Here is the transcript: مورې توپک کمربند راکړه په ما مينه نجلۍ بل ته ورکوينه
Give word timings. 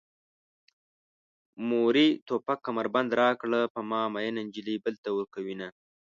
مورې 1.69 2.05
توپک 2.27 2.59
کمربند 2.67 3.09
راکړه 3.21 3.61
په 3.73 3.81
ما 3.89 4.01
مينه 4.13 4.41
نجلۍ 4.47 4.77
بل 4.85 4.95
ته 5.03 5.09
ورکوينه 5.17 5.67